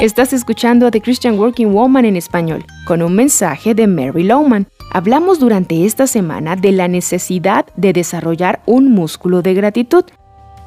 [0.00, 4.66] Estás escuchando a The Christian Working Woman en español, con un mensaje de Mary Lowman.
[4.90, 10.04] Hablamos durante esta semana de la necesidad de desarrollar un músculo de gratitud.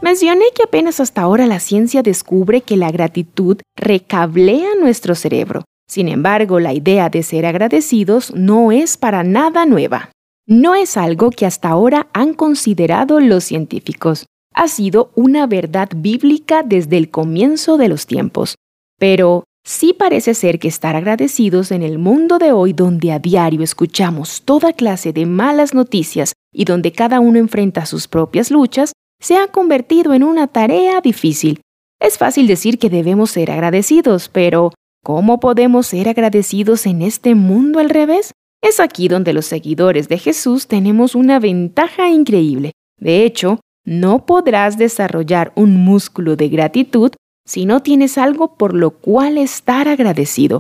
[0.04, 5.64] Mencioné que apenas hasta ahora la ciencia descubre que la gratitud recablea nuestro cerebro.
[5.90, 10.12] Sin embargo, la idea de ser agradecidos no es para nada nueva.
[10.46, 14.28] No es algo que hasta ahora han considerado los científicos.
[14.54, 18.58] Ha sido una verdad bíblica desde el comienzo de los tiempos.
[19.04, 23.62] Pero sí parece ser que estar agradecidos en el mundo de hoy donde a diario
[23.62, 29.36] escuchamos toda clase de malas noticias y donde cada uno enfrenta sus propias luchas, se
[29.36, 31.60] ha convertido en una tarea difícil.
[32.00, 34.72] Es fácil decir que debemos ser agradecidos, pero
[35.04, 38.32] ¿cómo podemos ser agradecidos en este mundo al revés?
[38.62, 42.72] Es aquí donde los seguidores de Jesús tenemos una ventaja increíble.
[43.02, 47.12] De hecho, no podrás desarrollar un músculo de gratitud
[47.46, 50.60] si no tienes algo por lo cual estar agradecido,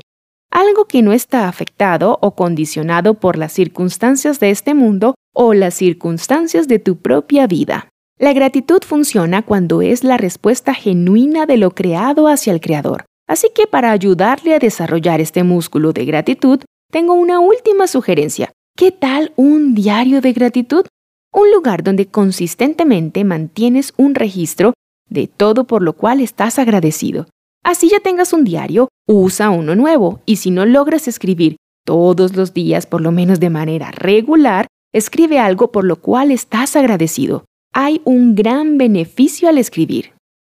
[0.51, 5.73] algo que no está afectado o condicionado por las circunstancias de este mundo o las
[5.73, 7.89] circunstancias de tu propia vida.
[8.19, 13.05] La gratitud funciona cuando es la respuesta genuina de lo creado hacia el Creador.
[13.27, 16.59] Así que para ayudarle a desarrollar este músculo de gratitud,
[16.91, 18.51] tengo una última sugerencia.
[18.77, 20.85] ¿Qué tal un diario de gratitud?
[21.31, 24.73] Un lugar donde consistentemente mantienes un registro
[25.09, 27.27] de todo por lo cual estás agradecido.
[27.63, 32.53] Así ya tengas un diario, usa uno nuevo y si no logras escribir todos los
[32.53, 37.45] días, por lo menos de manera regular, escribe algo por lo cual estás agradecido.
[37.73, 40.13] Hay un gran beneficio al escribir.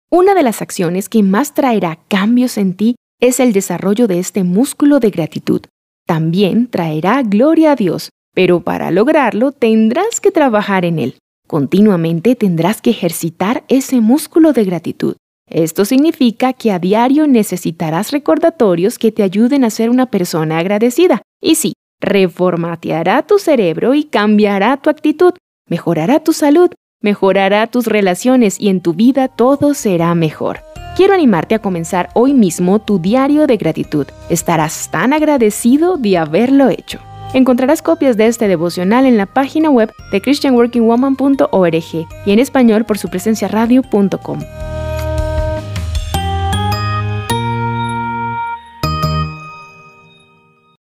[0.10, 4.44] Una de las acciones que más traerá cambios en ti es el desarrollo de este
[4.44, 5.62] músculo de gratitud.
[6.08, 11.16] También traerá gloria a Dios, pero para lograrlo tendrás que trabajar en él.
[11.50, 15.16] Continuamente tendrás que ejercitar ese músculo de gratitud.
[15.50, 21.24] Esto significa que a diario necesitarás recordatorios que te ayuden a ser una persona agradecida.
[21.42, 25.34] Y sí, reformateará tu cerebro y cambiará tu actitud,
[25.68, 26.70] mejorará tu salud,
[27.02, 30.60] mejorará tus relaciones y en tu vida todo será mejor.
[30.96, 34.06] Quiero animarte a comenzar hoy mismo tu diario de gratitud.
[34.30, 37.00] Estarás tan agradecido de haberlo hecho.
[37.34, 42.98] Encontrarás copias de este devocional en la página web de christianworkingwoman.org y en español por
[42.98, 44.40] su presencia radio.com.